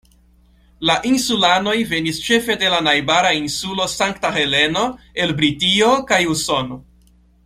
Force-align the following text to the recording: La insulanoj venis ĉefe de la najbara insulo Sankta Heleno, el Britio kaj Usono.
La 0.89 0.93
insulanoj 1.09 1.75
venis 1.91 2.21
ĉefe 2.29 2.55
de 2.63 2.71
la 2.75 2.79
najbara 2.87 3.33
insulo 3.41 3.87
Sankta 3.97 4.33
Heleno, 4.39 4.87
el 5.27 5.35
Britio 5.43 5.91
kaj 6.13 6.19
Usono. 6.35 6.81